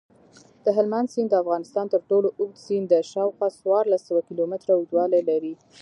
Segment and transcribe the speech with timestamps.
[0.65, 5.53] دهلمند سیند دافغانستان ترټولو اوږد سیند دی شاوخوا څوارلس سوه کیلومتره اوږدوالۍ لري.